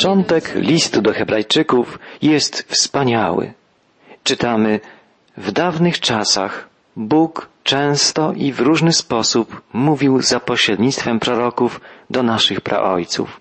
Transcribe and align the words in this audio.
Początek 0.00 0.54
listu 0.54 1.02
do 1.02 1.12
Hebrajczyków 1.12 1.98
jest 2.22 2.62
wspaniały. 2.62 3.52
Czytamy, 4.24 4.80
w 5.36 5.52
dawnych 5.52 6.00
czasach 6.00 6.68
Bóg 6.96 7.48
często 7.64 8.32
i 8.32 8.52
w 8.52 8.60
różny 8.60 8.92
sposób 8.92 9.62
mówił 9.72 10.22
za 10.22 10.40
pośrednictwem 10.40 11.20
proroków 11.20 11.80
do 12.10 12.22
naszych 12.22 12.60
praojców. 12.60 13.40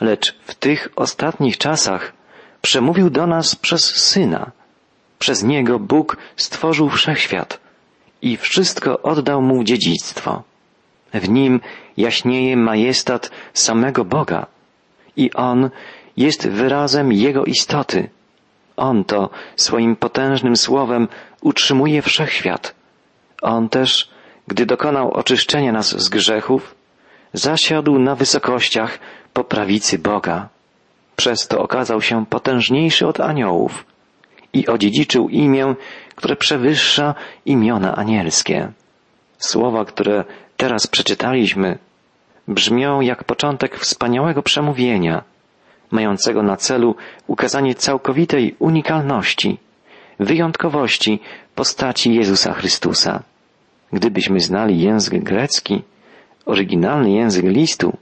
Lecz 0.00 0.38
w 0.46 0.54
tych 0.54 0.88
ostatnich 0.96 1.58
czasach 1.58 2.12
przemówił 2.62 3.10
do 3.10 3.26
nas 3.26 3.56
przez 3.56 3.84
Syna. 3.84 4.50
Przez 5.18 5.42
Niego 5.42 5.78
Bóg 5.78 6.16
stworzył 6.36 6.90
wszechświat 6.90 7.60
i 8.22 8.36
wszystko 8.36 9.02
oddał 9.02 9.42
Mu 9.42 9.64
dziedzictwo. 9.64 10.42
W 11.14 11.28
Nim 11.28 11.60
jaśnieje 11.96 12.56
majestat 12.56 13.30
samego 13.54 14.04
Boga 14.04 14.46
i 15.16 15.32
On 15.32 15.70
jest 16.16 16.48
wyrazem 16.48 17.12
Jego 17.12 17.44
istoty. 17.44 18.10
On 18.76 19.04
to 19.04 19.30
swoim 19.56 19.96
potężnym 19.96 20.56
słowem 20.56 21.08
utrzymuje 21.40 22.02
wszechświat. 22.02 22.74
On 23.42 23.68
też, 23.68 24.10
gdy 24.48 24.66
dokonał 24.66 25.10
oczyszczenia 25.10 25.72
nas 25.72 26.02
z 26.02 26.08
grzechów, 26.08 26.74
zasiadł 27.32 27.98
na 27.98 28.14
wysokościach 28.14 28.98
po 29.32 29.44
prawicy 29.44 29.98
Boga. 29.98 30.48
Przez 31.16 31.48
to 31.48 31.62
okazał 31.62 32.02
się 32.02 32.26
potężniejszy 32.26 33.06
od 33.06 33.20
aniołów 33.20 33.84
i 34.52 34.66
odziedziczył 34.66 35.28
imię, 35.28 35.74
które 36.14 36.36
przewyższa 36.36 37.14
imiona 37.46 37.96
anielskie. 37.96 38.72
Słowa, 39.38 39.84
które 39.84 40.24
teraz 40.56 40.86
przeczytaliśmy, 40.86 41.78
brzmią 42.50 43.00
jak 43.00 43.24
początek 43.24 43.76
wspaniałego 43.78 44.42
przemówienia, 44.42 45.22
mającego 45.90 46.42
na 46.42 46.56
celu 46.56 46.96
ukazanie 47.26 47.74
całkowitej 47.74 48.54
unikalności, 48.58 49.58
wyjątkowości 50.18 51.20
postaci 51.54 52.14
Jezusa 52.14 52.52
Chrystusa. 52.52 53.22
Gdybyśmy 53.92 54.40
znali 54.40 54.80
język 54.80 55.22
grecki, 55.22 55.82
oryginalny 56.46 57.10
język 57.10 57.44
listu, 57.44 57.96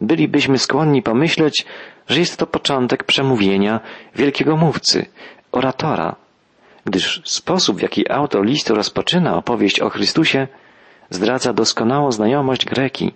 bylibyśmy 0.00 0.58
skłonni 0.58 1.02
pomyśleć, 1.02 1.66
że 2.08 2.20
jest 2.20 2.36
to 2.36 2.46
początek 2.46 3.04
przemówienia 3.04 3.80
wielkiego 4.14 4.56
mówcy, 4.56 5.06
oratora, 5.52 6.16
gdyż 6.84 7.22
sposób, 7.24 7.78
w 7.78 7.82
jaki 7.82 8.10
autor 8.10 8.46
listu 8.46 8.74
rozpoczyna 8.74 9.36
opowieść 9.36 9.80
o 9.80 9.90
Chrystusie, 9.90 10.48
zdradza 11.10 11.52
doskonałą 11.52 12.12
znajomość 12.12 12.64
greki, 12.64 13.12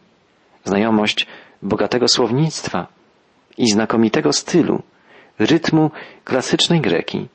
znajomość 0.64 1.26
bogatego 1.62 2.08
słownictwa 2.08 2.86
i 3.58 3.70
znakomitego 3.70 4.32
stylu, 4.32 4.82
rytmu 5.38 5.90
klasycznej 6.24 6.80
greki. 6.80 7.28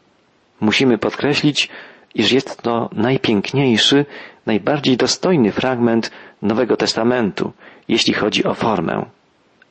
Musimy 0.61 0.97
podkreślić, 0.97 1.69
iż 2.15 2.31
jest 2.31 2.61
to 2.61 2.89
najpiękniejszy, 2.93 4.05
najbardziej 4.45 4.97
dostojny 4.97 5.51
fragment 5.51 6.11
Nowego 6.41 6.77
Testamentu, 6.77 7.51
jeśli 7.87 8.13
chodzi 8.13 8.43
o 8.43 8.53
formę, 8.53 9.05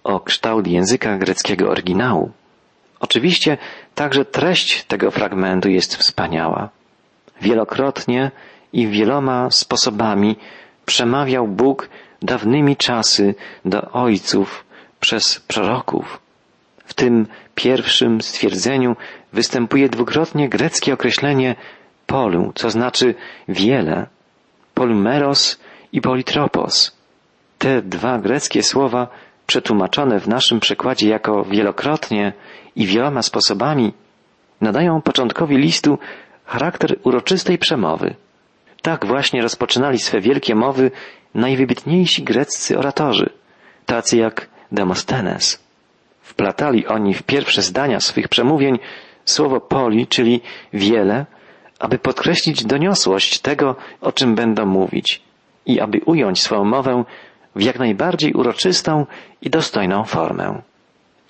o 0.05 0.21
kształt 0.21 0.67
języka 0.67 1.19
greckiego 1.19 1.71
oryginału. 1.71 2.31
Oczywiście 3.01 3.59
także 3.95 4.25
treść 4.25 4.85
tego 4.85 5.11
fragmentu 5.11 5.69
jest 5.69 5.97
wspaniała. 5.97 6.69
Wielokrotnie 7.41 8.31
i 8.73 8.89
wieloma 8.89 9.51
sposobami 9.51 10.37
przemawiał 10.85 11.49
Bóg 11.49 11.89
dawnymi 12.23 12.77
czasy 12.77 13.35
do 13.65 13.91
ojców 13.91 14.65
przez 15.01 15.41
proroków. 15.41 16.21
W 16.85 16.95
tym 16.95 17.27
pierwszym 17.55 18.21
stwierdzeniu 18.21 18.97
występuje 19.33 19.89
dwukrotnie 19.89 20.49
greckie 20.49 20.95
określenie 20.95 21.55
polu, 22.07 22.53
co 22.55 22.71
znaczy 22.71 23.15
wiele, 23.49 24.07
polmeros 24.75 25.61
i 25.93 26.01
politropos. 26.01 26.97
Te 27.59 27.83
dwa 27.83 28.19
greckie 28.19 28.63
słowa, 28.63 29.09
przetłumaczone 29.47 30.21
w 30.21 30.29
naszym 30.29 30.61
przekładzie 30.61 31.09
jako 31.09 31.45
wielokrotnie 31.45 32.33
i 32.77 32.87
wieloma 32.87 33.23
sposobami, 33.23 33.93
nadają 34.61 35.03
początkowi 35.03 35.57
listu 35.57 35.99
charakter 36.45 36.97
uroczystej 37.05 37.59
przemowy. 37.59 38.15
Tak 38.83 39.07
właśnie 39.07 39.43
rozpoczynali 39.43 39.99
swe 39.99 40.21
wielkie 40.21 40.55
mowy 40.55 40.91
najwybitniejsi 41.35 42.23
greccy 42.23 42.79
oratorzy, 42.79 43.31
tacy 43.87 44.17
jak 44.17 44.49
Demostenes. 44.73 45.63
Wplatali 46.23 46.87
oni 46.87 47.15
w 47.15 47.23
pierwsze 47.23 47.63
zdania 47.63 48.01
swych 48.01 48.29
przemówień 48.29 48.79
słowo 49.25 49.61
poli, 49.61 50.07
czyli 50.07 50.41
wiele, 50.73 51.27
aby 51.79 51.99
podkreślić 51.99 52.65
doniosłość 52.65 53.39
tego, 53.39 53.77
o 54.01 54.13
czym 54.13 54.35
będą 54.35 54.67
mówić 54.67 55.23
i 55.67 55.81
aby 55.81 56.01
ująć 56.07 56.43
swoją 56.43 56.65
mowę 56.65 57.05
w 57.57 57.63
jak 57.63 57.79
najbardziej 57.79 58.33
uroczystą 58.33 59.07
i 59.43 59.51
dostojną 59.51 60.05
formę. 60.05 60.63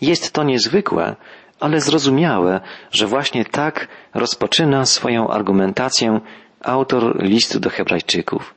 Jest 0.00 0.32
to 0.32 0.42
niezwykłe, 0.42 1.16
ale 1.60 1.80
zrozumiałe, 1.80 2.60
że 2.90 3.06
właśnie 3.06 3.44
tak 3.44 3.88
rozpoczyna 4.14 4.86
swoją 4.86 5.28
argumentację 5.28 6.20
autor 6.60 7.22
listu 7.22 7.60
do 7.60 7.70
Hebrajczyków. 7.70 8.54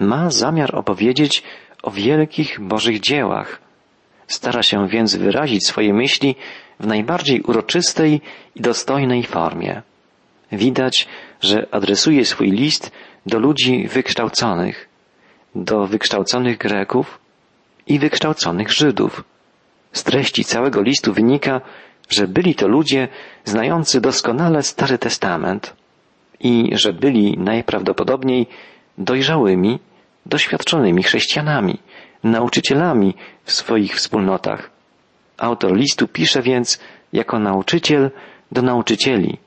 Ma 0.00 0.30
zamiar 0.30 0.76
opowiedzieć 0.76 1.42
o 1.82 1.90
wielkich 1.90 2.60
Bożych 2.60 3.00
dziełach. 3.00 3.60
Stara 4.26 4.62
się 4.62 4.88
więc 4.88 5.16
wyrazić 5.16 5.66
swoje 5.66 5.94
myśli 5.94 6.36
w 6.80 6.86
najbardziej 6.86 7.42
uroczystej 7.42 8.20
i 8.54 8.60
dostojnej 8.60 9.22
formie. 9.24 9.82
Widać, 10.52 11.08
że 11.40 11.66
adresuje 11.70 12.24
swój 12.24 12.50
list 12.50 12.92
do 13.26 13.38
ludzi 13.38 13.88
wykształconych, 13.88 14.88
do 15.54 15.86
wykształconych 15.86 16.58
Greków 16.58 17.20
i 17.86 17.98
wykształconych 17.98 18.72
Żydów. 18.72 19.24
Z 19.92 20.04
treści 20.04 20.44
całego 20.44 20.82
listu 20.82 21.12
wynika, 21.12 21.60
że 22.08 22.28
byli 22.28 22.54
to 22.54 22.68
ludzie 22.68 23.08
znający 23.44 24.00
doskonale 24.00 24.62
Stary 24.62 24.98
Testament 24.98 25.76
i 26.40 26.70
że 26.72 26.92
byli 26.92 27.38
najprawdopodobniej 27.38 28.46
dojrzałymi, 28.98 29.78
doświadczonymi 30.26 31.02
chrześcijanami, 31.02 31.78
nauczycielami 32.24 33.14
w 33.44 33.52
swoich 33.52 33.94
wspólnotach. 33.94 34.70
Autor 35.38 35.76
listu 35.76 36.08
pisze 36.08 36.42
więc 36.42 36.80
jako 37.12 37.38
nauczyciel 37.38 38.10
do 38.52 38.62
nauczycieli. 38.62 39.38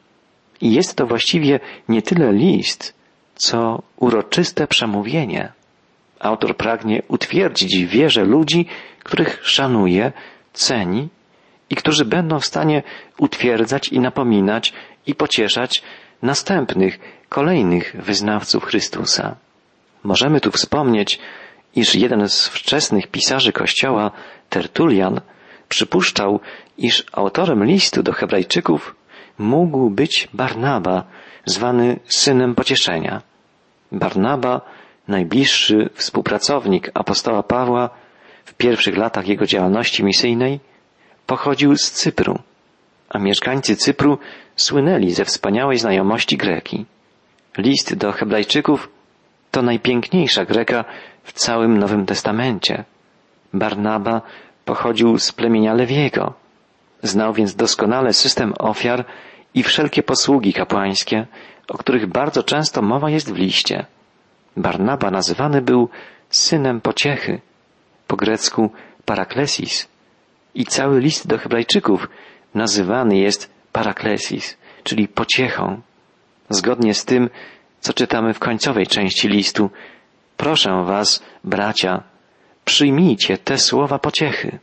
I 0.61 0.73
jest 0.73 0.95
to 0.95 1.05
właściwie 1.05 1.59
nie 1.89 2.01
tyle 2.01 2.33
list, 2.33 2.95
co 3.35 3.81
uroczyste 3.97 4.67
przemówienie. 4.67 5.51
Autor 6.19 6.57
pragnie 6.57 7.01
utwierdzić 7.07 7.85
wierze 7.85 8.23
ludzi, 8.23 8.65
których 9.03 9.39
szanuje, 9.43 10.11
ceni 10.53 11.09
i 11.69 11.75
którzy 11.75 12.05
będą 12.05 12.39
w 12.39 12.45
stanie 12.45 12.83
utwierdzać 13.17 13.87
i 13.87 13.99
napominać 13.99 14.73
i 15.07 15.15
pocieszać 15.15 15.83
następnych, 16.21 16.99
kolejnych 17.29 17.95
wyznawców 17.99 18.65
Chrystusa. 18.65 19.35
Możemy 20.03 20.41
tu 20.41 20.51
wspomnieć, 20.51 21.19
iż 21.75 21.95
jeden 21.95 22.29
z 22.29 22.47
wczesnych 22.47 23.07
pisarzy 23.07 23.51
Kościoła, 23.51 24.11
Tertulian, 24.49 25.21
przypuszczał, 25.69 26.39
iż 26.77 27.05
autorem 27.11 27.63
listu 27.63 28.03
do 28.03 28.13
Hebrajczyków 28.13 28.95
mógł 29.37 29.89
być 29.89 30.27
Barnaba, 30.33 31.03
zwany 31.45 31.99
synem 32.05 32.55
pocieszenia. 32.55 33.21
Barnaba, 33.91 34.61
najbliższy 35.07 35.89
współpracownik 35.93 36.91
apostoła 36.93 37.43
Pawła 37.43 37.89
w 38.45 38.53
pierwszych 38.53 38.97
latach 38.97 39.27
jego 39.27 39.45
działalności 39.45 40.03
misyjnej, 40.03 40.59
pochodził 41.27 41.77
z 41.77 41.91
Cypru, 41.91 42.39
a 43.09 43.19
mieszkańcy 43.19 43.75
Cypru 43.75 44.17
słynęli 44.55 45.11
ze 45.11 45.25
wspaniałej 45.25 45.77
znajomości 45.77 46.37
Greki. 46.37 46.85
List 47.57 47.95
do 47.95 48.11
Hebrajczyków 48.11 48.89
to 49.53 49.61
najpiękniejsza 49.61 50.45
Greka 50.45 50.85
w 51.23 51.33
całym 51.33 51.77
Nowym 51.77 52.05
Testamencie. 52.05 52.83
Barnaba 53.53 54.21
pochodził 54.65 55.17
z 55.17 55.31
plemienia 55.31 55.73
Lewiego. 55.73 56.33
Znał 57.03 57.33
więc 57.33 57.55
doskonale 57.55 58.13
system 58.13 58.53
ofiar 58.59 59.05
i 59.53 59.63
wszelkie 59.63 60.03
posługi 60.03 60.53
kapłańskie, 60.53 61.27
o 61.67 61.77
których 61.77 62.07
bardzo 62.07 62.43
często 62.43 62.81
mowa 62.81 63.09
jest 63.09 63.33
w 63.33 63.37
liście. 63.37 63.85
Barnaba 64.57 65.11
nazywany 65.11 65.61
był 65.61 65.89
synem 66.29 66.81
pociechy, 66.81 67.41
po 68.07 68.15
grecku 68.15 68.71
paraklesis. 69.05 69.87
I 70.55 70.65
cały 70.65 70.99
list 70.99 71.27
do 71.27 71.37
Hebrajczyków 71.37 72.09
nazywany 72.55 73.17
jest 73.17 73.49
paraklesis, 73.71 74.57
czyli 74.83 75.07
pociechą. 75.07 75.81
Zgodnie 76.49 76.93
z 76.93 77.05
tym, 77.05 77.29
co 77.83 77.93
czytamy 77.93 78.33
w 78.33 78.39
końcowej 78.39 78.87
części 78.87 79.27
listu, 79.27 79.69
proszę 80.37 80.83
was, 80.85 81.23
bracia, 81.43 82.03
przyjmijcie 82.65 83.37
te 83.37 83.57
słowa 83.57 83.99
pociechy. 83.99 84.59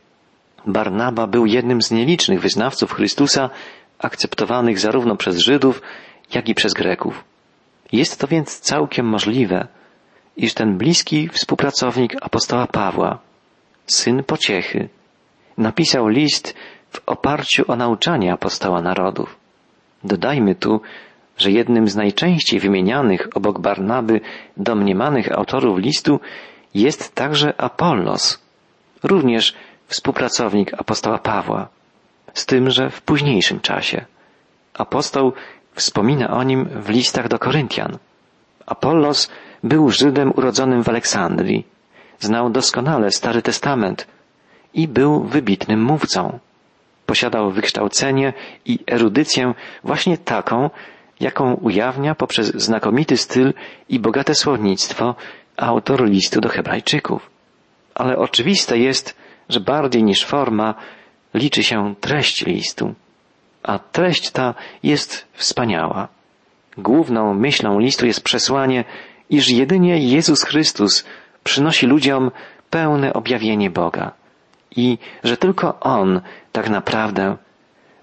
Barnaba 0.67 1.27
był 1.27 1.45
jednym 1.45 1.81
z 1.81 1.91
nielicznych 1.91 2.41
wyznawców 2.41 2.93
Chrystusa, 2.93 3.49
akceptowanych 3.99 4.79
zarówno 4.79 5.15
przez 5.15 5.37
Żydów, 5.37 5.81
jak 6.33 6.49
i 6.49 6.55
przez 6.55 6.73
Greków. 6.73 7.23
Jest 7.91 8.19
to 8.19 8.27
więc 8.27 8.59
całkiem 8.59 9.05
możliwe, 9.05 9.67
iż 10.37 10.53
ten 10.53 10.77
bliski 10.77 11.29
współpracownik 11.29 12.15
apostoła 12.21 12.67
Pawła, 12.67 13.19
syn 13.87 14.23
pociechy, 14.23 14.89
napisał 15.57 16.07
list 16.07 16.55
w 16.89 17.01
oparciu 17.05 17.63
o 17.67 17.75
nauczanie 17.75 18.33
apostoła 18.33 18.81
narodów. 18.81 19.37
Dodajmy 20.03 20.55
tu, 20.55 20.81
że 21.41 21.51
jednym 21.51 21.87
z 21.87 21.95
najczęściej 21.95 22.59
wymienianych 22.59 23.27
obok 23.35 23.59
Barnaby 23.59 24.21
domniemanych 24.57 25.31
autorów 25.31 25.79
listu 25.79 26.19
jest 26.73 27.15
także 27.15 27.61
Apollos, 27.61 28.39
również 29.03 29.53
współpracownik 29.87 30.73
apostoła 30.73 31.17
Pawła, 31.17 31.67
z 32.33 32.45
tym, 32.45 32.69
że 32.69 32.89
w 32.89 33.01
późniejszym 33.01 33.59
czasie. 33.59 34.05
Apostoł 34.73 35.33
wspomina 35.73 36.29
o 36.29 36.43
nim 36.43 36.65
w 36.65 36.89
listach 36.89 37.27
do 37.27 37.39
Koryntian. 37.39 37.97
Apollos 38.65 39.31
był 39.63 39.89
Żydem 39.89 40.31
urodzonym 40.35 40.83
w 40.83 40.89
Aleksandrii, 40.89 41.67
znał 42.19 42.49
doskonale 42.49 43.11
Stary 43.11 43.41
Testament 43.41 44.07
i 44.73 44.87
był 44.87 45.23
wybitnym 45.23 45.83
mówcą. 45.83 46.39
Posiadał 47.05 47.51
wykształcenie 47.51 48.33
i 48.65 48.79
erudycję 48.87 49.53
właśnie 49.83 50.17
taką, 50.17 50.69
jaką 51.21 51.53
ujawnia 51.53 52.15
poprzez 52.15 52.47
znakomity 52.47 53.17
styl 53.17 53.53
i 53.89 53.99
bogate 53.99 54.35
słownictwo 54.35 55.15
autor 55.57 56.09
listu 56.09 56.41
do 56.41 56.49
Hebrajczyków. 56.49 57.29
Ale 57.95 58.17
oczywiste 58.17 58.77
jest, 58.77 59.15
że 59.49 59.59
bardziej 59.59 60.03
niż 60.03 60.25
forma 60.25 60.75
liczy 61.33 61.63
się 61.63 61.95
treść 61.99 62.45
listu. 62.45 62.93
A 63.63 63.79
treść 63.79 64.31
ta 64.31 64.53
jest 64.83 65.27
wspaniała. 65.33 66.07
Główną 66.77 67.33
myślą 67.33 67.79
listu 67.79 68.05
jest 68.05 68.23
przesłanie, 68.23 68.83
iż 69.29 69.49
jedynie 69.49 69.97
Jezus 69.97 70.43
Chrystus 70.43 71.05
przynosi 71.43 71.87
ludziom 71.87 72.31
pełne 72.69 73.13
objawienie 73.13 73.69
Boga 73.69 74.11
i 74.75 74.97
że 75.23 75.37
tylko 75.37 75.79
On 75.79 76.21
tak 76.51 76.69
naprawdę 76.69 77.37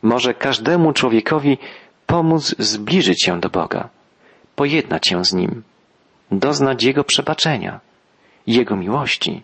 może 0.02 0.34
każdemu 0.34 0.92
człowiekowi 0.92 1.58
pomóc 2.08 2.54
zbliżyć 2.58 3.24
się 3.24 3.40
do 3.40 3.48
Boga, 3.48 3.88
pojednać 4.56 5.08
się 5.08 5.24
z 5.24 5.32
Nim, 5.32 5.62
doznać 6.32 6.82
Jego 6.82 7.04
przebaczenia, 7.04 7.80
Jego 8.46 8.76
miłości. 8.76 9.42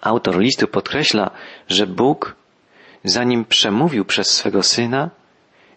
Autor 0.00 0.38
listu 0.38 0.68
podkreśla, 0.68 1.30
że 1.68 1.86
Bóg, 1.86 2.36
zanim 3.04 3.44
przemówił 3.44 4.04
przez 4.04 4.30
swego 4.30 4.62
Syna, 4.62 5.10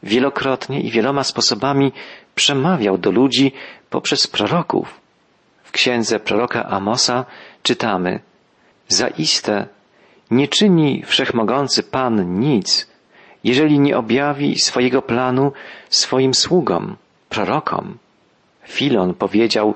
wielokrotnie 0.04 0.81
i 0.81 0.92
wieloma 0.92 1.24
sposobami 1.24 1.92
przemawiał 2.36 2.98
do 2.98 3.12
ludzi 3.12 3.52
poprzez 3.90 4.28
proroków. 4.28 5.02
W 5.64 5.72
księdze 5.72 6.20
proroka 6.20 6.66
Amosa 6.66 7.25
czytamy 7.64 8.20
Zaiste 8.88 9.68
nie 10.31 10.48
czyni 10.48 11.04
wszechmogący 11.06 11.84
Pan 11.84 12.40
nic, 12.40 12.93
jeżeli 13.44 13.80
nie 13.80 13.98
objawi 13.98 14.60
swojego 14.60 15.01
planu 15.01 15.51
swoim 15.90 16.34
sługom, 16.34 16.95
prorokom. 17.30 17.98
Filon 18.68 19.13
powiedział, 19.13 19.75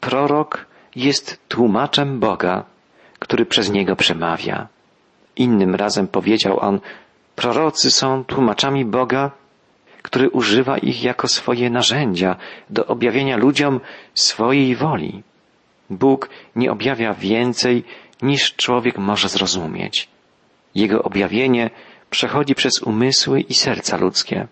prorok 0.00 0.66
jest 0.96 1.40
tłumaczem 1.48 2.20
Boga, 2.20 2.64
który 3.18 3.46
przez 3.46 3.70
niego 3.70 3.96
przemawia. 3.96 4.68
Innym 5.36 5.74
razem 5.74 6.08
powiedział 6.08 6.60
on, 6.60 6.80
prorocy 7.36 7.90
są 7.90 8.24
tłumaczami 8.24 8.84
Boga, 8.84 9.30
który 10.02 10.30
używa 10.30 10.78
ich 10.78 11.02
jako 11.02 11.28
swoje 11.28 11.70
narzędzia 11.70 12.36
do 12.70 12.86
objawienia 12.86 13.36
ludziom 13.36 13.80
swojej 14.14 14.76
woli. 14.76 15.22
Bóg 15.90 16.28
nie 16.56 16.72
objawia 16.72 17.14
więcej 17.14 17.84
niż 18.22 18.54
człowiek 18.54 18.98
może 18.98 19.28
zrozumieć. 19.28 20.08
Jego 20.74 21.02
objawienie 21.02 21.70
przechodzi 22.10 22.54
przez 22.54 22.82
umysły 22.82 23.40
i 23.40 23.54
serca 23.54 23.96
ludzkie. 23.96 24.46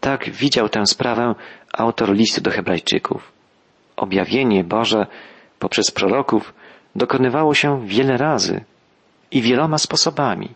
Tak 0.00 0.30
widział 0.30 0.68
tę 0.68 0.86
sprawę 0.86 1.34
autor 1.72 2.12
listu 2.12 2.40
do 2.40 2.50
Hebrajczyków. 2.50 3.32
Objawienie 3.96 4.64
Boże 4.64 5.06
poprzez 5.58 5.90
proroków 5.90 6.54
dokonywało 6.96 7.54
się 7.54 7.86
wiele 7.86 8.16
razy 8.16 8.64
i 9.30 9.42
wieloma 9.42 9.78
sposobami. 9.78 10.48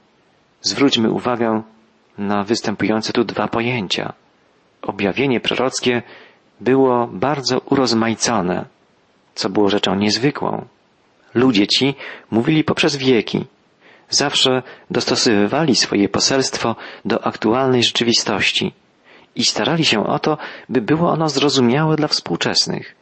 Zwróćmy 0.63 1.11
uwagę 1.11 1.63
na 2.19 2.45
występujące 2.45 3.13
tu 3.13 3.25
dwa 3.25 3.49
pojęcia. 3.49 4.13
Objawienie 4.83 5.41
prorockie 5.41 6.03
było 6.61 7.07
bardzo 7.07 7.59
urozmaicone, 7.59 8.65
co 9.35 9.51
było 9.51 9.69
rzeczą 9.69 9.95
niezwykłą. 9.95 10.67
Ludzie 11.35 11.67
ci 11.67 11.95
mówili 12.31 12.65
poprzez 12.65 12.97
wieki, 12.97 13.45
zawsze 14.11 14.63
dostosowywali 14.91 15.77
swoje 15.77 16.09
poselstwo 16.09 16.77
do 17.05 17.27
aktualnej 17.27 17.83
rzeczywistości 17.83 18.73
i 19.35 19.45
starali 19.45 19.85
się 19.85 20.07
o 20.07 20.19
to, 20.19 20.39
by 20.69 20.81
było 20.81 21.11
ono 21.11 21.29
zrozumiałe 21.29 21.97
dla 21.97 22.09
współczesnych. 22.09 22.95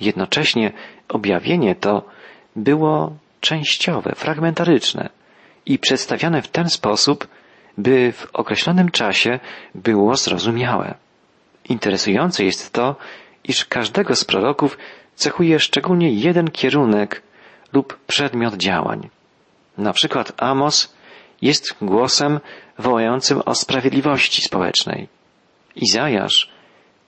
Jednocześnie 0.00 0.72
objawienie 1.08 1.74
to 1.74 2.02
było 2.56 3.16
częściowe, 3.40 4.12
fragmentaryczne 4.16 5.08
i 5.66 5.78
przedstawiane 5.78 6.42
w 6.42 6.48
ten 6.48 6.70
sposób, 6.70 7.28
by 7.78 8.12
w 8.12 8.26
określonym 8.32 8.90
czasie 8.90 9.40
było 9.74 10.16
zrozumiałe. 10.16 10.94
Interesujące 11.68 12.44
jest 12.44 12.72
to, 12.72 12.96
iż 13.44 13.64
każdego 13.64 14.16
z 14.16 14.24
proroków 14.24 14.78
cechuje 15.14 15.60
szczególnie 15.60 16.12
jeden 16.12 16.50
kierunek 16.50 17.22
lub 17.72 17.98
przedmiot 18.06 18.54
działań. 18.54 19.08
Na 19.78 19.92
przykład 19.92 20.32
Amos 20.36 20.94
jest 21.42 21.76
głosem 21.82 22.40
wołającym 22.78 23.42
o 23.46 23.54
sprawiedliwości 23.54 24.42
społecznej. 24.42 25.08
Izajasz 25.76 26.50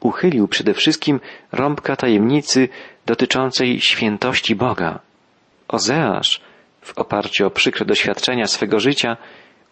uchylił 0.00 0.48
przede 0.48 0.74
wszystkim 0.74 1.20
rąbka 1.52 1.96
tajemnicy 1.96 2.68
dotyczącej 3.06 3.80
świętości 3.80 4.54
Boga. 4.54 4.98
Ozeasz, 5.68 6.40
w 6.80 6.98
oparciu 6.98 7.46
o 7.46 7.50
przykre 7.50 7.86
doświadczenia 7.86 8.46
swego 8.46 8.80
życia, 8.80 9.16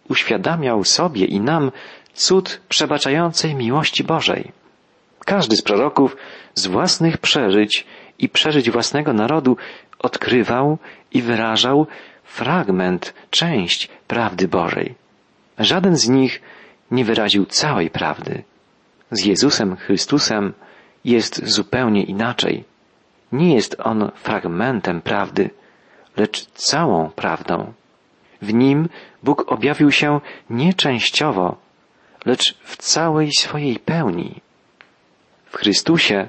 uświadamiał 0.08 0.84
sobie 0.84 1.24
i 1.24 1.40
nam 1.40 1.72
cud 2.14 2.60
przebaczającej 2.68 3.54
miłości 3.54 4.04
Bożej. 4.04 4.52
Każdy 5.24 5.56
z 5.56 5.62
proroków 5.62 6.16
z 6.54 6.66
własnych 6.66 7.18
przeżyć 7.18 7.86
i 8.18 8.28
przeżyć 8.28 8.70
własnego 8.70 9.12
narodu 9.12 9.56
odkrywał 9.98 10.78
i 11.12 11.22
wyrażał 11.22 11.86
fragment, 12.24 13.14
część 13.30 13.88
prawdy 14.06 14.48
Bożej. 14.48 14.94
Żaden 15.58 15.96
z 15.96 16.08
nich 16.08 16.42
nie 16.90 17.04
wyraził 17.04 17.46
całej 17.46 17.90
prawdy. 17.90 18.42
Z 19.10 19.24
Jezusem 19.24 19.76
Chrystusem 19.76 20.52
jest 21.04 21.46
zupełnie 21.46 22.04
inaczej. 22.04 22.64
Nie 23.32 23.54
jest 23.54 23.76
on 23.78 24.10
fragmentem 24.14 25.00
prawdy, 25.00 25.50
lecz 26.16 26.46
całą 26.46 27.10
prawdą. 27.10 27.72
W 28.42 28.54
nim 28.54 28.88
Bóg 29.22 29.52
objawił 29.52 29.90
się 29.90 30.20
nie 30.50 30.74
częściowo, 30.74 31.56
lecz 32.24 32.58
w 32.62 32.76
całej 32.76 33.30
swojej 33.38 33.78
pełni. 33.78 34.40
W 35.46 35.56
Chrystusie 35.56 36.28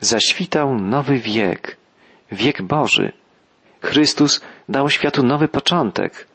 zaświtał 0.00 0.74
nowy 0.74 1.18
wiek, 1.18 1.76
wiek 2.32 2.62
Boży. 2.62 3.12
Chrystus 3.80 4.40
dał 4.68 4.90
światu 4.90 5.22
nowy 5.22 5.48
początek. 5.48 6.26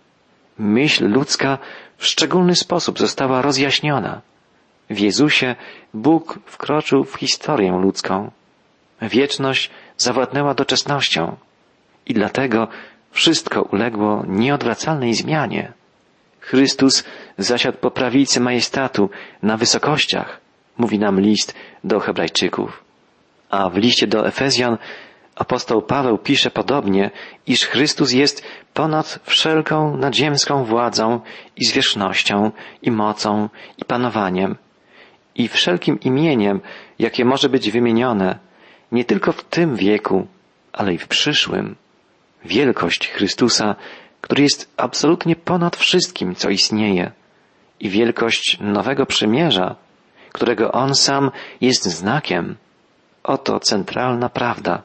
Myśl 0.57 1.07
ludzka 1.07 1.57
w 1.97 2.05
szczególny 2.05 2.55
sposób 2.55 2.99
została 2.99 3.41
rozjaśniona. 3.41 4.21
W 4.89 4.99
Jezusie 4.99 5.55
Bóg 5.93 6.39
wkroczył 6.45 7.03
w 7.03 7.15
historię 7.15 7.71
ludzką. 7.71 8.31
Wieczność 9.01 9.69
zawładnęła 9.97 10.53
doczesnością 10.53 11.35
i 12.05 12.13
dlatego 12.13 12.67
wszystko 13.11 13.61
uległo 13.61 14.23
nieodwracalnej 14.27 15.13
zmianie. 15.13 15.73
Chrystus 16.39 17.03
zasiadł 17.37 17.77
po 17.77 17.91
prawicy 17.91 18.39
majestatu 18.39 19.09
na 19.43 19.57
wysokościach, 19.57 20.39
mówi 20.77 20.99
nam 20.99 21.19
list 21.19 21.55
do 21.83 21.99
Hebrajczyków. 21.99 22.83
A 23.49 23.69
w 23.69 23.77
liście 23.77 24.07
do 24.07 24.27
Efezjan 24.27 24.77
apostoł 25.39 25.81
Paweł 25.81 26.17
pisze 26.17 26.51
podobnie, 26.51 27.11
iż 27.47 27.65
Chrystus 27.65 28.11
jest 28.11 28.43
ponad 28.73 29.19
wszelką 29.23 29.97
nadziemską 29.97 30.63
władzą 30.63 31.19
i 31.57 31.65
zwierzchnością 31.65 32.51
i 32.81 32.91
mocą 32.91 33.49
i 33.77 33.85
panowaniem 33.85 34.55
i 35.35 35.47
wszelkim 35.47 35.99
imieniem, 35.99 36.61
jakie 36.99 37.25
może 37.25 37.49
być 37.49 37.71
wymienione, 37.71 38.39
nie 38.91 39.05
tylko 39.05 39.31
w 39.31 39.43
tym 39.43 39.75
wieku, 39.75 40.27
ale 40.73 40.93
i 40.93 40.97
w 40.97 41.07
przyszłym. 41.07 41.75
Wielkość 42.45 43.09
Chrystusa 43.09 43.75
który 44.21 44.43
jest 44.43 44.73
absolutnie 44.77 45.35
ponad 45.35 45.75
wszystkim, 45.75 46.35
co 46.35 46.49
istnieje, 46.49 47.11
i 47.79 47.89
wielkość 47.89 48.57
nowego 48.61 49.05
przymierza, 49.05 49.75
którego 50.31 50.71
On 50.71 50.95
sam 50.95 51.31
jest 51.61 51.83
znakiem. 51.83 52.55
Oto 53.23 53.59
centralna 53.59 54.29
prawda, 54.29 54.81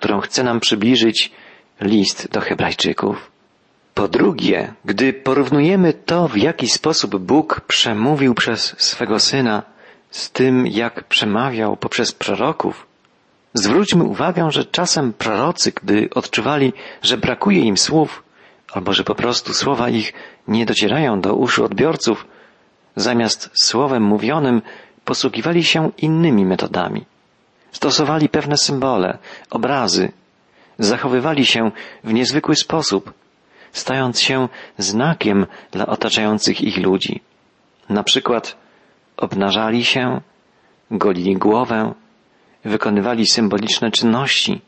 którą 0.00 0.20
chce 0.20 0.42
nam 0.44 0.60
przybliżyć 0.60 1.30
list 1.80 2.28
do 2.32 2.40
Hebrajczyków. 2.40 3.30
Po 3.94 4.08
drugie, 4.08 4.72
gdy 4.84 5.12
porównujemy 5.12 5.92
to, 5.92 6.28
w 6.28 6.36
jaki 6.36 6.68
sposób 6.68 7.16
Bóg 7.16 7.60
przemówił 7.60 8.34
przez 8.34 8.74
swego 8.78 9.18
Syna, 9.18 9.62
z 10.10 10.30
tym, 10.30 10.66
jak 10.66 11.04
przemawiał 11.04 11.76
poprzez 11.76 12.12
proroków, 12.12 12.86
zwróćmy 13.54 14.04
uwagę, 14.04 14.50
że 14.50 14.64
czasem 14.64 15.12
prorocy, 15.12 15.72
gdy 15.82 16.08
odczuwali, 16.14 16.72
że 17.02 17.18
brakuje 17.18 17.60
im 17.60 17.76
słów, 17.76 18.22
albo 18.72 18.92
że 18.92 19.04
po 19.04 19.14
prostu 19.14 19.54
słowa 19.54 19.88
ich 19.88 20.12
nie 20.48 20.66
docierają 20.66 21.20
do 21.20 21.34
uszu 21.34 21.64
odbiorców, 21.64 22.26
zamiast 22.96 23.50
słowem 23.64 24.02
mówionym 24.02 24.62
posługiwali 25.04 25.64
się 25.64 25.90
innymi 25.98 26.44
metodami. 26.44 27.04
Stosowali 27.72 28.28
pewne 28.28 28.56
symbole, 28.56 29.18
obrazy, 29.50 30.12
zachowywali 30.78 31.46
się 31.46 31.70
w 32.04 32.12
niezwykły 32.12 32.56
sposób, 32.56 33.12
stając 33.72 34.20
się 34.20 34.48
znakiem 34.78 35.46
dla 35.70 35.86
otaczających 35.86 36.60
ich 36.60 36.76
ludzi. 36.76 37.20
Na 37.88 38.02
przykład 38.02 38.56
obnażali 39.16 39.84
się, 39.84 40.20
golili 40.90 41.36
głowę, 41.36 41.94
wykonywali 42.64 43.26
symboliczne 43.26 43.90
czynności, 43.90 44.60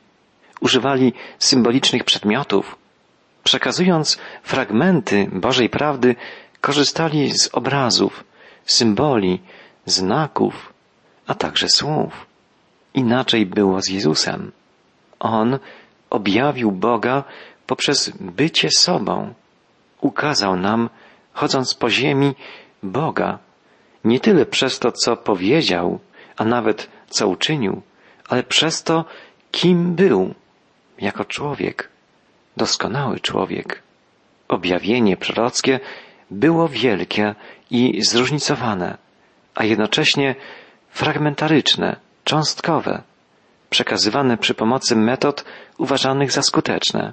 używali 0.61 1.13
symbolicznych 1.39 2.05
przedmiotów, 2.05 2.77
przekazując 3.45 4.19
fragmenty 4.43 5.31
Bożej 5.33 5.69
prawdy, 5.69 6.17
korzystali 6.61 7.33
z 7.33 7.49
obrazów, 7.53 8.25
symboli, 8.65 9.41
znaków, 9.87 10.73
a 11.27 11.35
także 11.35 11.69
słów. 11.69 12.32
Inaczej 12.95 13.47
było 13.47 13.83
z 13.83 13.89
Jezusem. 13.89 14.53
On 15.21 15.59
objawił 16.11 16.73
Boga 16.73 17.25
poprzez 17.67 18.13
bycie 18.21 18.69
sobą. 18.71 19.35
Ukazał 20.01 20.57
nam, 20.57 20.91
chodząc 21.33 21.75
po 21.75 21.91
ziemi, 21.91 22.35
Boga, 22.83 23.39
nie 24.05 24.21
tyle 24.21 24.47
przez 24.47 24.79
to, 24.79 24.93
co 24.93 25.17
powiedział, 25.17 25.99
a 26.37 26.45
nawet 26.45 26.89
co 27.09 27.29
uczynił, 27.29 27.83
ale 28.29 28.43
przez 28.43 28.83
to, 28.83 29.05
kim 29.51 29.95
był 29.95 30.35
jako 30.99 31.25
człowiek, 31.25 31.89
doskonały 32.57 33.21
człowiek. 33.21 33.83
Objawienie 34.49 35.17
prorockie 35.17 35.81
było 36.31 36.69
wielkie 36.69 37.35
i 37.71 38.03
zróżnicowane, 38.03 38.99
a 39.55 39.65
jednocześnie 39.65 40.35
fragmentaryczne, 40.91 41.97
cząstkowe, 42.25 43.03
przekazywane 43.71 44.37
przy 44.37 44.55
pomocy 44.55 44.97
metod 44.97 45.45
uważanych 45.79 46.33
za 46.33 46.43
skuteczne. 46.43 47.13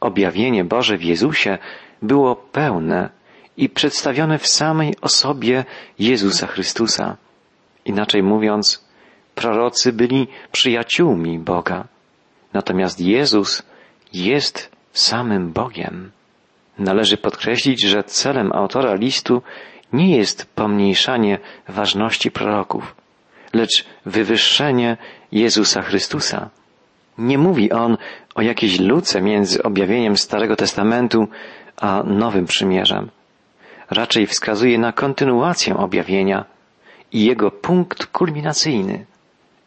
Objawienie 0.00 0.64
Boże 0.64 0.96
w 0.96 1.04
Jezusie 1.04 1.58
było 2.02 2.36
pełne 2.36 3.10
i 3.56 3.68
przedstawione 3.68 4.38
w 4.38 4.46
samej 4.46 4.94
osobie 5.00 5.64
Jezusa 5.98 6.46
Chrystusa. 6.46 7.16
Inaczej 7.84 8.22
mówiąc, 8.22 8.84
prorocy 9.34 9.92
byli 9.92 10.28
przyjaciółmi 10.52 11.38
Boga. 11.38 11.84
Natomiast 12.52 13.00
Jezus 13.00 13.62
jest 14.12 14.70
samym 14.92 15.52
Bogiem. 15.52 16.10
Należy 16.78 17.16
podkreślić, 17.16 17.82
że 17.82 18.04
celem 18.04 18.52
autora 18.52 18.94
listu 18.94 19.42
nie 19.92 20.16
jest 20.16 20.46
pomniejszanie 20.54 21.38
ważności 21.68 22.30
proroków, 22.30 22.94
lecz 23.52 23.84
wywyższenie 24.06 24.96
Jezusa 25.32 25.82
Chrystusa. 25.82 26.50
Nie 27.18 27.38
mówi 27.38 27.72
on 27.72 27.96
o 28.34 28.42
jakiejś 28.42 28.80
luce 28.80 29.20
między 29.20 29.62
objawieniem 29.62 30.16
Starego 30.16 30.56
Testamentu 30.56 31.28
a 31.76 32.02
Nowym 32.06 32.46
Przymierzem. 32.46 33.10
Raczej 33.90 34.26
wskazuje 34.26 34.78
na 34.78 34.92
kontynuację 34.92 35.76
objawienia 35.76 36.44
i 37.12 37.24
jego 37.24 37.50
punkt 37.50 38.06
kulminacyjny. 38.06 39.06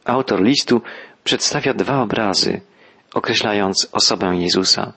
Autor 0.06 0.42
listu 0.42 0.82
przedstawia 1.24 1.74
dwa 1.74 2.02
obrazy, 2.02 2.62
określając 3.14 3.90
osobę 3.92 4.28
Jezusa. 4.36 4.94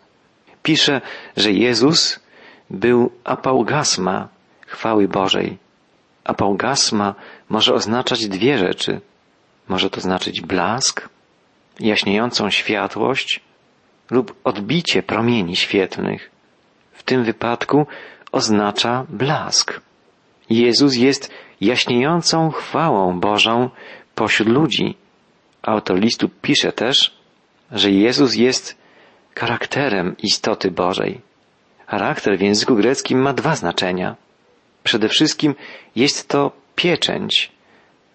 Pisze, 0.62 1.00
że 1.37 1.52
Jezus 1.52 2.21
był 2.71 3.11
apaugasma 3.25 4.28
chwały 4.66 5.09
Bożej. 5.09 5.59
Apaugasma 6.29 7.15
może 7.49 7.75
oznaczać 7.75 8.29
dwie 8.29 8.59
rzeczy. 8.59 9.01
Może 9.69 9.91
to 9.91 10.01
znaczyć 10.01 10.41
blask, 10.41 11.09
jaśniejącą 11.81 12.51
światłość 12.51 13.41
lub 14.11 14.35
odbicie 14.45 15.03
promieni 15.03 15.57
świetlnych. 15.57 16.31
W 16.93 17.03
tym 17.03 17.25
wypadku 17.25 17.87
oznacza 18.33 19.07
blask. 19.09 19.81
Jezus 20.51 20.97
jest 20.97 21.31
jaśniejącą 21.61 22.51
chwałą 22.51 23.21
Bożą 23.21 23.71
pośród 24.15 24.49
ludzi. 24.49 24.97
Autor 25.63 25.99
listu 25.99 26.29
pisze 26.43 26.73
też, 26.73 27.19
że 27.73 27.91
Jezus 27.91 28.35
jest 28.35 28.79
charakterem 29.35 30.17
istoty 30.23 30.71
Bożej. 30.71 31.21
Charakter 31.87 32.39
w 32.39 32.41
języku 32.41 32.77
greckim 32.77 33.19
ma 33.23 33.33
dwa 33.33 33.57
znaczenia. 33.57 34.17
Przede 34.88 35.09
wszystkim 35.09 35.54
jest 35.97 36.28
to 36.28 36.52
pieczęć 36.76 37.52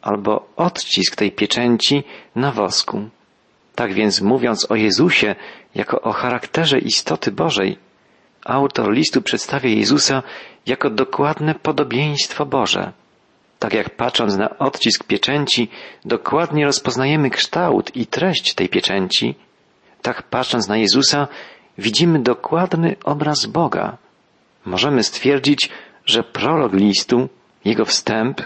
albo 0.01 0.49
odcisk 0.55 1.15
tej 1.15 1.31
pieczęci 1.31 2.03
na 2.35 2.51
wosku. 2.51 3.09
Tak 3.75 3.93
więc 3.93 4.21
mówiąc 4.21 4.71
o 4.71 4.75
Jezusie 4.75 5.35
jako 5.75 6.01
o 6.01 6.11
charakterze 6.11 6.79
istoty 6.79 7.31
Bożej, 7.31 7.77
autor 8.45 8.91
listu 8.91 9.21
przedstawia 9.21 9.69
Jezusa 9.69 10.23
jako 10.65 10.89
dokładne 10.89 11.55
podobieństwo 11.55 12.45
Boże. 12.45 12.91
Tak 13.59 13.73
jak 13.73 13.89
patrząc 13.89 14.37
na 14.37 14.57
odcisk 14.57 15.03
pieczęci, 15.03 15.69
dokładnie 16.05 16.65
rozpoznajemy 16.65 17.29
kształt 17.29 17.95
i 17.95 18.07
treść 18.07 18.53
tej 18.53 18.69
pieczęci, 18.69 19.35
tak 20.01 20.23
patrząc 20.23 20.67
na 20.67 20.77
Jezusa, 20.77 21.27
widzimy 21.77 22.19
dokładny 22.19 22.95
obraz 23.03 23.45
Boga. 23.45 23.97
Możemy 24.65 25.03
stwierdzić, 25.03 25.69
że 26.05 26.24
prolog 26.24 26.74
listu, 26.74 27.29
jego 27.65 27.86
wstęp, 27.86 28.41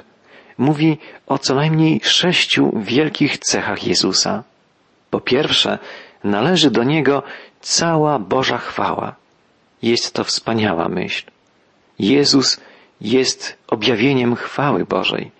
mówi 0.57 0.97
o 1.27 1.37
co 1.37 1.55
najmniej 1.55 2.01
sześciu 2.03 2.71
wielkich 2.75 3.37
cechach 3.37 3.87
Jezusa. 3.87 4.43
Po 5.09 5.21
pierwsze, 5.21 5.79
należy 6.23 6.71
do 6.71 6.83
niego 6.83 7.23
cała 7.61 8.19
Boża 8.19 8.57
chwała. 8.57 9.15
Jest 9.81 10.13
to 10.13 10.23
wspaniała 10.23 10.89
myśl. 10.89 11.23
Jezus 11.99 12.59
jest 13.01 13.57
objawieniem 13.67 14.35
chwały 14.35 14.85
Bożej. 14.85 15.31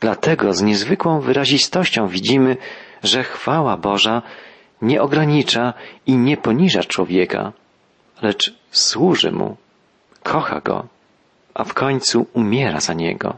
Dlatego 0.00 0.52
z 0.52 0.62
niezwykłą 0.62 1.20
wyrazistością 1.20 2.08
widzimy, 2.08 2.56
że 3.02 3.24
chwała 3.24 3.76
Boża 3.76 4.22
nie 4.82 5.02
ogranicza 5.02 5.74
i 6.06 6.16
nie 6.16 6.36
poniża 6.36 6.84
człowieka, 6.84 7.52
lecz 8.22 8.54
służy 8.70 9.32
mu, 9.32 9.56
kocha 10.22 10.60
go, 10.60 10.86
a 11.54 11.64
w 11.64 11.74
końcu 11.74 12.26
umiera 12.32 12.80
za 12.80 12.94
niego. 12.94 13.36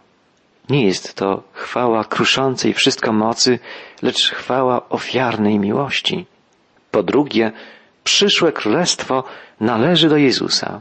Nie 0.69 0.87
jest 0.87 1.15
to 1.15 1.43
chwała 1.53 2.05
kruszącej 2.05 2.75
wszystko 2.75 3.13
mocy, 3.13 3.59
lecz 4.03 4.31
chwała 4.31 4.89
ofiarnej 4.89 5.59
miłości. 5.59 6.27
Po 6.91 7.03
drugie, 7.03 7.53
przyszłe 8.05 8.53
królestwo 8.53 9.25
należy 9.61 10.09
do 10.09 10.17
Jezusa. 10.17 10.81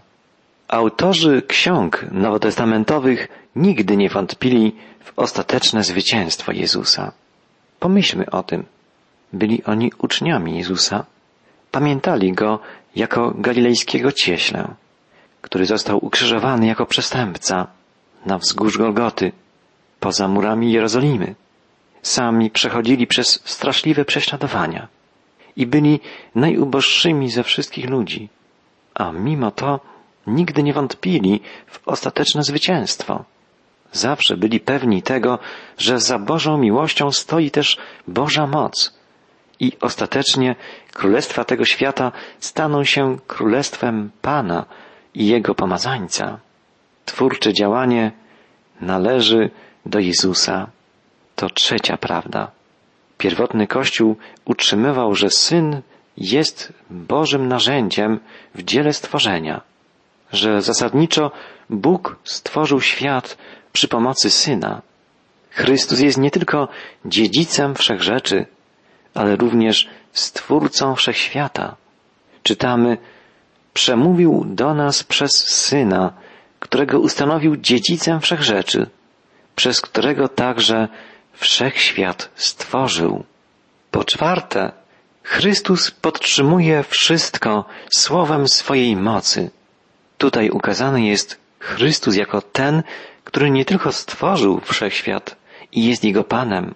Autorzy 0.67 1.41
ksiąg 1.47 2.05
nowotestamentowych 2.11 3.27
nigdy 3.55 3.97
nie 3.97 4.09
wątpili 4.09 4.75
w 5.03 5.19
ostateczne 5.19 5.83
zwycięstwo 5.83 6.51
Jezusa. 6.51 7.11
Pomyślmy 7.79 8.29
o 8.29 8.43
tym. 8.43 8.63
Byli 9.33 9.63
oni 9.63 9.91
uczniami 9.97 10.57
Jezusa. 10.57 11.05
Pamiętali 11.71 12.33
go 12.33 12.59
jako 12.95 13.31
galilejskiego 13.35 14.11
cieślę, 14.11 14.75
który 15.41 15.65
został 15.65 16.05
ukrzyżowany 16.05 16.65
jako 16.65 16.85
przestępca 16.85 17.67
na 18.25 18.37
wzgórz 18.37 18.77
Golgoty, 18.77 19.31
poza 19.99 20.27
murami 20.27 20.71
Jerozolimy. 20.71 21.35
Sami 22.01 22.49
przechodzili 22.51 23.07
przez 23.07 23.41
straszliwe 23.45 24.05
prześladowania 24.05 24.87
i 25.55 25.67
byli 25.67 25.99
najuboższymi 26.35 27.31
ze 27.31 27.43
wszystkich 27.43 27.89
ludzi, 27.89 28.29
a 28.93 29.11
mimo 29.11 29.51
to 29.51 29.79
nigdy 30.27 30.63
nie 30.63 30.73
wątpili 30.73 31.41
w 31.67 31.87
ostateczne 31.87 32.43
zwycięstwo. 32.43 33.25
Zawsze 33.91 34.37
byli 34.37 34.59
pewni 34.59 35.01
tego, 35.03 35.39
że 35.77 35.99
za 35.99 36.19
Bożą 36.19 36.57
miłością 36.57 37.11
stoi 37.11 37.51
też 37.51 37.77
Boża 38.07 38.47
moc 38.47 38.93
i 39.59 39.71
ostatecznie 39.81 40.55
królestwa 40.93 41.43
tego 41.43 41.65
świata 41.65 42.11
staną 42.39 42.83
się 42.83 43.17
królestwem 43.27 44.11
Pana 44.21 44.65
i 45.13 45.27
Jego 45.27 45.55
pomazańca. 45.55 46.39
Twórcze 47.05 47.53
działanie 47.53 48.11
należy 48.81 49.49
do 49.85 49.99
Jezusa. 49.99 50.67
To 51.35 51.49
trzecia 51.49 51.97
prawda. 51.97 52.51
Pierwotny 53.17 53.67
Kościół 53.67 54.17
utrzymywał, 54.45 55.15
że 55.15 55.29
Syn 55.29 55.81
jest 56.17 56.73
Bożym 56.89 57.47
narzędziem 57.47 58.19
w 58.55 58.63
dziele 58.63 58.93
stworzenia, 58.93 59.61
że 60.31 60.61
zasadniczo 60.61 61.31
Bóg 61.69 62.17
stworzył 62.23 62.81
świat 62.81 63.37
przy 63.73 63.87
pomocy 63.87 64.29
Syna. 64.29 64.81
Chrystus 65.49 65.99
jest 65.99 66.17
nie 66.17 66.31
tylko 66.31 66.67
dziedzicem 67.05 67.75
wszechrzeczy, 67.75 68.45
ale 69.13 69.35
również 69.35 69.89
Stwórcą 70.13 70.95
wszechświata. 70.95 71.75
Czytamy, 72.43 72.97
przemówił 73.73 74.45
do 74.47 74.73
nas 74.73 75.03
przez 75.03 75.31
Syna, 75.31 76.13
którego 76.59 76.99
ustanowił 76.99 77.57
dziedzicem 77.57 78.21
wszechrzeczy, 78.21 78.89
przez 79.55 79.81
którego 79.81 80.27
także 80.27 80.87
wszechświat 81.33 82.29
stworzył. 82.35 83.23
Po 83.91 84.03
czwarte, 84.03 84.71
Chrystus 85.23 85.91
podtrzymuje 85.91 86.83
wszystko 86.83 87.65
słowem 87.93 88.47
swojej 88.47 88.95
mocy. 88.95 89.51
Tutaj 90.17 90.49
ukazany 90.49 91.05
jest 91.05 91.39
Chrystus 91.59 92.15
jako 92.15 92.41
ten, 92.41 92.83
który 93.23 93.51
nie 93.51 93.65
tylko 93.65 93.91
stworzył 93.91 94.59
wszechświat 94.63 95.35
i 95.71 95.85
jest 95.85 96.03
jego 96.03 96.23
Panem, 96.23 96.75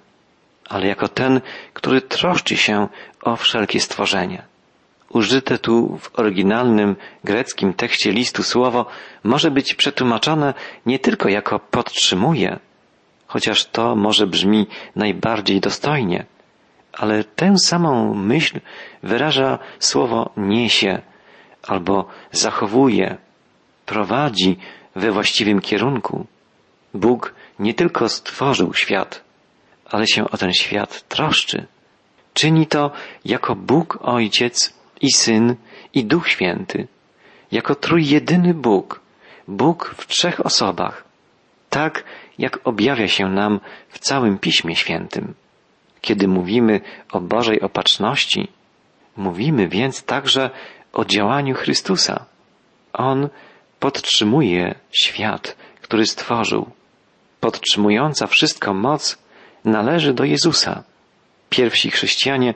ale 0.70 0.88
jako 0.88 1.08
ten, 1.08 1.42
który 1.74 2.02
troszczy 2.02 2.58
się 2.58 2.88
o 3.22 3.36
wszelkie 3.36 3.80
stworzenie. 3.80 4.44
Użyte 5.10 5.58
tu 5.58 5.98
w 5.98 6.20
oryginalnym 6.20 6.96
greckim 7.24 7.74
tekście 7.74 8.12
listu 8.12 8.44
słowo 8.44 8.86
może 9.24 9.52
być 9.52 9.76
przetłumaczone 9.76 10.54
nie 10.86 11.00
tylko 11.00 11.30
jako 11.30 11.60
podtrzymuje, 11.60 12.60
chociaż 13.28 13.66
to 13.66 13.96
może 13.96 14.28
brzmi 14.28 14.68
najbardziej 14.96 15.60
dostojnie, 15.60 16.26
ale 16.94 17.24
tę 17.24 17.58
samą 17.58 18.14
myśl 18.14 18.60
wyraża 19.04 19.60
słowo 19.80 20.30
niesie 20.38 21.02
albo 21.68 22.06
zachowuje, 22.32 23.18
prowadzi 23.86 24.58
we 24.96 25.12
właściwym 25.12 25.62
kierunku. 25.62 26.26
Bóg 26.94 27.34
nie 27.60 27.74
tylko 27.74 28.10
stworzył 28.10 28.74
świat, 28.74 29.24
ale 29.86 30.08
się 30.08 30.30
o 30.30 30.38
ten 30.38 30.54
świat 30.54 31.08
troszczy. 31.08 31.66
Czyni 32.34 32.68
to 32.68 32.92
jako 33.26 33.56
Bóg 33.56 34.00
Ojciec 34.02 34.74
i 35.02 35.12
Syn 35.12 35.56
i 35.94 36.06
Duch 36.06 36.30
Święty, 36.30 36.88
jako 37.52 37.76
trójjedyny 37.76 38.54
Bóg, 38.54 39.02
Bóg 39.48 39.96
w 39.98 40.08
trzech 40.08 40.46
osobach, 40.46 41.04
tak 41.70 42.04
jak 42.38 42.60
objawia 42.64 43.08
się 43.08 43.26
nam 43.26 43.60
w 43.90 44.00
całym 44.00 44.38
Piśmie 44.38 44.76
Świętym. 44.76 45.34
Kiedy 46.02 46.28
mówimy 46.28 46.82
o 47.12 47.20
Bożej 47.22 47.62
opatrzności, 47.62 48.48
mówimy 49.18 49.68
więc 49.68 50.04
także 50.04 50.50
o 50.94 51.06
działaniu 51.06 51.56
Chrystusa. 51.56 52.26
On 52.94 53.30
podtrzymuje 53.80 54.76
świat, 54.92 55.56
który 55.82 56.06
stworzył. 56.06 56.70
Podtrzymująca 57.40 58.28
wszystko 58.28 58.74
moc 58.74 59.18
należy 59.66 60.14
do 60.14 60.24
Jezusa. 60.24 60.84
Pierwsi 61.50 61.92
chrześcijanie 61.92 62.54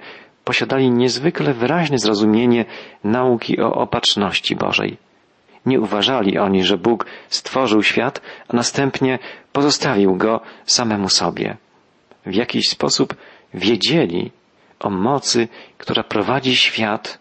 posiadali 0.49 0.91
niezwykle 0.91 1.53
wyraźne 1.53 1.97
zrozumienie 1.99 2.65
nauki 3.03 3.61
o 3.61 3.73
opatrzności 3.73 4.55
Bożej. 4.55 4.97
Nie 5.65 5.81
uważali 5.81 6.37
oni, 6.37 6.63
że 6.63 6.77
Bóg 6.77 7.05
stworzył 7.27 7.83
świat, 7.83 8.21
a 8.47 8.55
następnie 8.55 9.19
pozostawił 9.53 10.15
go 10.15 10.41
samemu 10.65 11.09
sobie. 11.09 11.57
W 12.25 12.35
jakiś 12.35 12.69
sposób 12.69 13.15
wiedzieli 13.53 14.31
o 14.79 14.89
mocy, 14.89 15.47
która 15.77 16.03
prowadzi 16.03 16.55
świat 16.55 17.19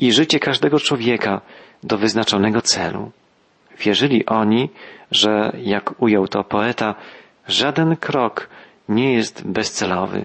i 0.00 0.12
życie 0.12 0.38
każdego 0.38 0.80
człowieka 0.80 1.40
do 1.82 1.98
wyznaczonego 1.98 2.60
celu. 2.60 3.10
Wierzyli 3.78 4.26
oni, 4.26 4.70
że, 5.10 5.52
jak 5.62 6.02
ujął 6.02 6.28
to 6.28 6.44
poeta, 6.44 6.94
żaden 7.48 7.96
krok 7.96 8.48
nie 8.88 9.12
jest 9.12 9.46
bezcelowy 9.46 10.24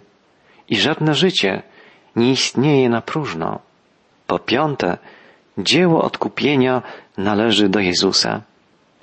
i 0.70 0.76
żadne 0.76 1.14
życie 1.14 1.64
nie 2.18 2.32
istnieje 2.32 2.90
na 2.90 3.02
próżno. 3.02 3.60
Po 4.28 4.40
piąte, 4.40 4.98
dzieło 5.58 6.02
odkupienia 6.04 6.82
należy 7.18 7.70
do 7.70 7.80
Jezusa. 7.80 8.42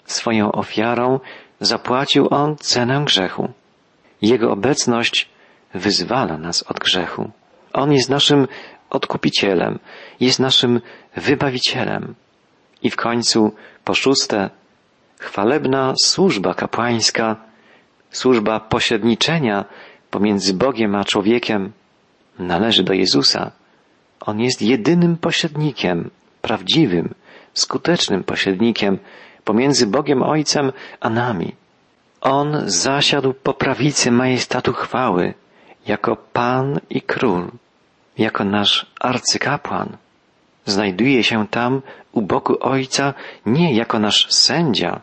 Swoją 0.05 0.53
ofiarą 0.53 1.21
zapłacił 1.61 2.29
On 2.31 2.57
cenę 2.57 3.05
grzechu. 3.05 3.49
Jego 4.23 4.53
obecność 4.53 5.29
wyzwala 5.75 6.39
nas 6.39 6.63
od 6.63 6.79
grzechu. 6.79 7.31
On 7.73 7.93
jest 7.93 8.11
naszym 8.11 8.49
odkupicielem, 8.91 9.79
jest 10.21 10.41
naszym 10.41 10.81
wybawicielem. 11.17 12.15
I 12.83 12.91
w 12.91 12.97
końcu, 12.97 13.53
po 13.85 13.95
szóste, 13.95 14.51
chwalebna 15.19 15.95
służba 16.03 16.55
kapłańska, 16.55 17.37
służba 18.11 18.61
pośredniczenia 18.61 19.65
pomiędzy 20.11 20.55
Bogiem 20.55 20.95
a 20.95 21.05
człowiekiem 21.05 21.73
należy 22.39 22.83
do 22.83 22.93
Jezusa. 22.93 23.51
On 24.21 24.41
jest 24.41 24.63
jedynym 24.63 25.17
pośrednikiem, 25.17 26.11
prawdziwym, 26.43 27.15
skutecznym 27.55 28.25
pośrednikiem 28.25 28.99
pomiędzy 29.45 29.87
Bogiem 29.87 30.23
Ojcem 30.23 30.73
a 31.01 31.11
nami. 31.11 31.55
On 32.21 32.63
zasiadł 32.67 33.35
po 33.35 33.55
prawicy 33.55 34.11
majestatu 34.11 34.73
chwały, 34.73 35.35
jako 35.87 36.17
Pan 36.17 36.81
i 36.91 37.03
Król, 37.03 37.51
jako 38.19 38.45
nasz 38.45 38.87
arcykapłan. 39.01 39.97
Znajduje 40.67 41.25
się 41.25 41.49
tam 41.49 41.83
u 42.13 42.23
boku 42.23 42.57
Ojca 42.61 43.15
nie 43.47 43.75
jako 43.75 43.99
nasz 43.99 44.33
sędzia, 44.33 45.01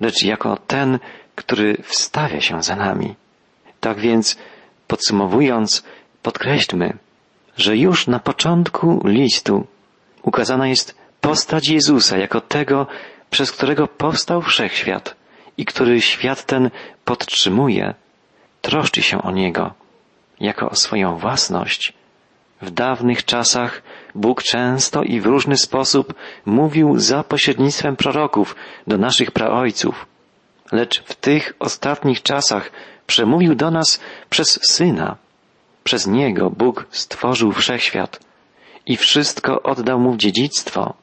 lecz 0.00 0.22
jako 0.22 0.58
ten, 0.66 0.98
który 1.34 1.76
wstawia 1.82 2.40
się 2.40 2.62
za 2.62 2.76
nami. 2.76 3.14
Tak 3.80 3.98
więc, 3.98 4.36
podsumowując, 4.86 5.84
podkreślmy, 6.26 6.98
że 7.56 7.76
już 7.76 8.06
na 8.06 8.18
początku 8.18 9.02
listu 9.04 9.66
ukazana 10.22 10.68
jest 10.68 10.94
postać 11.20 11.68
Jezusa 11.68 12.18
jako 12.18 12.40
tego, 12.40 12.86
przez 13.30 13.52
którego 13.52 13.88
powstał 13.88 14.42
wszechświat 14.42 15.16
i 15.58 15.64
który 15.64 16.00
świat 16.00 16.44
ten 16.44 16.70
podtrzymuje, 17.04 17.94
troszczy 18.62 19.02
się 19.02 19.22
o 19.22 19.30
niego 19.30 19.74
jako 20.40 20.70
o 20.70 20.74
swoją 20.74 21.16
własność. 21.16 21.92
W 22.62 22.70
dawnych 22.70 23.24
czasach 23.24 23.82
Bóg 24.14 24.42
często 24.42 25.02
i 25.02 25.20
w 25.20 25.26
różny 25.26 25.56
sposób 25.56 26.14
mówił 26.46 26.98
za 26.98 27.24
pośrednictwem 27.24 27.96
proroków 27.96 28.56
do 28.86 28.98
naszych 28.98 29.30
praojców, 29.30 30.06
lecz 30.72 31.02
w 31.02 31.14
tych 31.14 31.52
ostatnich 31.58 32.22
czasach 32.22 32.70
przemówił 33.06 33.54
do 33.54 33.70
nas 33.70 34.00
przez 34.30 34.60
Syna. 34.62 35.25
Przez 35.86 36.06
Niego 36.06 36.50
Bóg 36.50 36.86
stworzył 36.90 37.52
wszechświat 37.52 38.20
i 38.86 38.96
wszystko 38.96 39.62
oddał 39.62 39.98
Mu 40.00 40.12
w 40.12 40.16
dziedzictwo. 40.16 40.94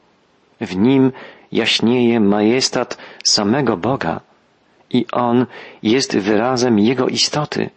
W 0.61 0.75
Nim 0.75 1.11
jaśnieje 1.51 2.19
majestat 2.19 2.97
samego 3.25 3.77
Boga 3.77 4.19
i 4.89 5.05
On 5.11 5.45
jest 5.83 6.17
wyrazem 6.17 6.79
Jego 6.79 7.07
istoty. 7.07 7.69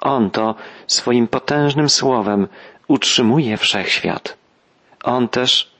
On 0.00 0.30
to 0.30 0.54
swoim 0.86 1.28
potężnym 1.28 1.88
słowem 1.88 2.48
utrzymuje 2.88 3.56
wszechświat. 3.56 4.36
On 5.04 5.28
też, 5.28 5.70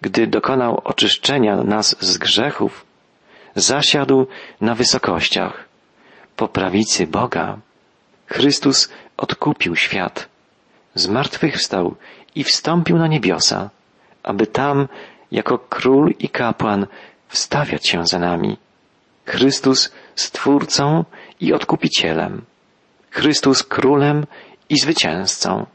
gdy 0.00 0.26
dokonał 0.26 0.80
oczyszczenia 0.84 1.56
nas 1.56 1.96
z 2.00 2.18
grzechów, 2.18 2.86
zasiadł 3.54 4.26
na 4.60 4.74
wysokościach, 4.74 5.64
po 6.36 6.48
prawicy 6.48 7.06
Boga. 7.06 7.58
Chrystus 8.26 8.88
odkupił 9.16 9.76
świat, 9.76 10.28
zmartwychwstał 10.94 11.96
i 12.34 12.44
wstąpił 12.44 12.98
na 12.98 13.06
niebiosa, 13.06 13.70
aby 14.22 14.46
tam, 14.46 14.88
jako 15.32 15.58
król 15.58 16.14
i 16.18 16.28
kapłan, 16.28 16.86
wstawiać 17.28 17.88
się 17.88 18.06
za 18.06 18.18
nami. 18.18 18.56
Chrystus 19.26 19.92
stwórcą 20.14 21.04
i 21.40 21.52
odkupicielem. 21.52 22.44
Chrystus 23.10 23.62
królem 23.62 24.26
i 24.68 24.78
zwycięzcą. 24.78 25.66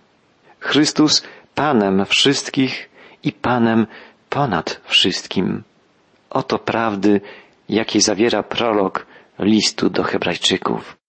Chrystus 0.59 1.23
Panem 1.55 2.05
wszystkich 2.05 2.89
i 3.23 3.31
Panem 3.31 3.87
ponad 4.29 4.81
wszystkim. 4.83 5.63
Oto 6.29 6.59
prawdy, 6.59 7.21
jakie 7.69 8.01
zawiera 8.01 8.43
prolog 8.43 9.05
listu 9.39 9.89
do 9.89 10.03
Hebrajczyków. 10.03 11.00